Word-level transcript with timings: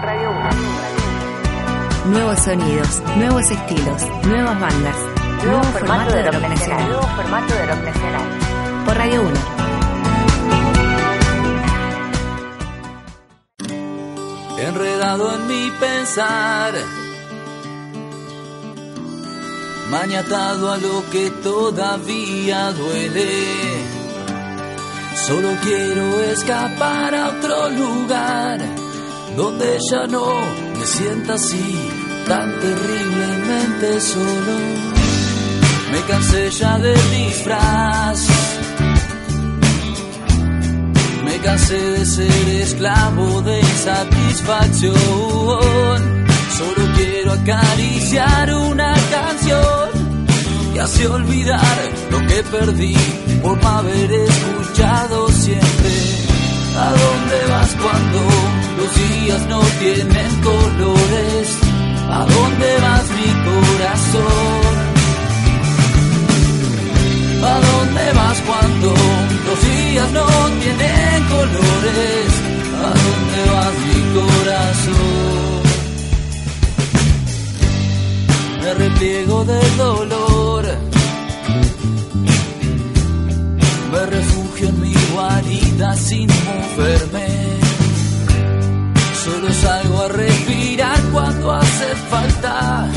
cbp.gov/careers. 0.00 2.06
Nuevos 2.06 2.38
sonidos, 2.38 3.02
nuevos 3.16 3.50
estilos, 3.50 4.02
nuevas 4.24 4.58
bandas, 4.60 4.96
nuevo, 5.44 5.62
formato, 5.64 6.14
de 6.14 6.30
rock 6.30 6.48
nacional. 6.48 6.88
Nuevo 6.88 7.02
formato 7.02 7.54
de 7.54 7.66
rock 7.66 7.84
nacional. 7.84 8.22
Por 8.86 8.96
Radio 8.96 9.22
1. 9.22 9.60
enredado 14.60 15.34
en 15.34 15.46
mi 15.48 15.70
pensar, 15.80 16.74
mañatado 19.90 20.70
a 20.70 20.76
lo 20.76 21.02
que 21.10 21.30
todavía 21.42 22.70
duele. 22.72 23.28
Solo 25.16 25.48
quiero 25.62 26.20
escapar 26.20 27.14
a 27.14 27.28
otro 27.30 27.70
lugar 27.70 28.60
donde 29.36 29.78
ya 29.90 30.06
no 30.06 30.24
me 30.78 30.86
sienta 30.86 31.34
así 31.34 31.74
tan 32.26 32.50
terriblemente 32.60 34.00
solo. 34.00 34.58
Me 35.92 36.00
cansé 36.08 36.50
ya 36.50 36.78
del 36.78 37.10
disfraz. 37.10 38.26
Me 41.24 41.38
cansé 41.38 41.78
de 41.78 42.06
ser 42.06 42.48
esclavo 42.62 43.42
de 43.42 43.60
insatisfacción. 43.60 44.94
Solo 46.58 46.92
quiero 46.96 47.32
acariciar 47.32 48.54
una 48.54 48.94
canción 49.10 49.90
y 50.74 50.78
así 50.78 51.04
olvidar 51.06 51.78
lo 52.10 52.18
que 52.26 52.42
perdí 52.44 52.96
por 53.42 53.62
no 53.62 53.68
haber 53.68 54.12
escuchado 54.12 55.28
siempre. 55.28 56.19
¿A 56.82 56.88
dónde 57.02 57.38
vas 57.52 57.70
cuando 57.82 58.20
los 58.78 58.90
días 59.02 59.42
no 59.52 59.60
tienen 59.80 60.30
colores? 60.40 61.46
¿A 62.08 62.20
dónde 62.34 62.68
vas 62.84 63.06
mi 63.18 63.30
corazón? 63.48 64.74
¿A 67.52 67.54
dónde 67.68 68.04
vas 68.18 68.38
cuando 68.48 68.88
los 69.46 69.58
días 69.68 70.10
no 70.12 70.26
tienen 70.62 71.18
colores? 71.36 72.28
¿A 72.88 72.90
dónde 73.04 73.40
vas 73.54 73.74
mi 73.86 73.98
corazón? 74.18 75.60
Me 78.62 78.70
repliego 78.74 79.44
del 79.44 79.76
dolor, 79.76 80.64
en 84.68 84.80
mi 84.80 84.94
guarida 85.12 85.94
sin 85.96 86.28
moverme. 86.44 87.28
Solo 89.24 89.52
salgo 89.52 90.02
a 90.02 90.08
respirar 90.08 91.00
cuando 91.12 91.52
hace 91.52 91.94
falta, 92.10 92.88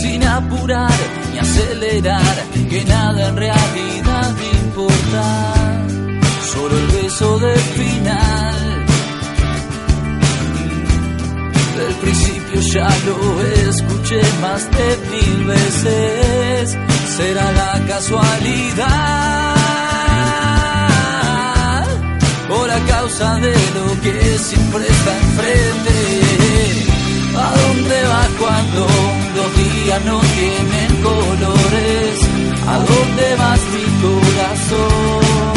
sin 0.00 0.22
apurar 0.24 0.98
ni 1.32 1.38
acelerar, 1.38 2.36
que 2.68 2.84
nada 2.84 3.28
en 3.28 3.36
realidad 3.36 4.30
me 4.38 4.48
importa. 4.66 5.54
Solo 6.52 6.78
el 6.78 6.86
beso 6.86 7.38
del 7.38 7.58
final. 7.58 8.86
Del 11.76 11.94
principio 11.94 12.60
ya 12.60 12.88
lo 13.06 13.42
escuché 13.68 14.20
más 14.40 14.62
de 14.70 14.88
mil 15.10 15.44
veces. 15.46 16.76
Será 17.16 17.52
la 17.52 17.86
casualidad 17.86 19.09
de 23.20 23.52
lo 23.76 24.00
que 24.00 24.38
siempre 24.38 24.82
está 24.88 25.12
enfrente. 25.14 25.94
¿A 27.36 27.50
dónde 27.62 28.02
vas 28.08 28.28
cuando 28.38 28.86
los 29.36 29.50
días 29.60 30.04
no 30.06 30.20
tienen 30.20 31.02
colores? 31.02 32.28
¿A 32.66 32.76
dónde 32.78 33.36
vas 33.36 33.60
mi 33.74 33.86
corazón? 34.04 35.52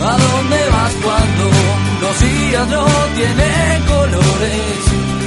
¿A 0.00 0.12
dónde 0.24 0.58
vas 0.72 0.94
cuando 1.04 1.44
los 2.00 2.20
días 2.20 2.68
no 2.68 2.86
tienen 3.14 3.82
colores? 3.92 4.80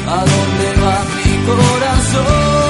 ¿A 0.07 0.19
dónde 0.31 0.67
va 0.81 0.97
mi 1.15 1.31
corazón? 1.45 2.62